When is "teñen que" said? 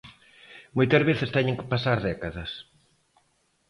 1.35-1.69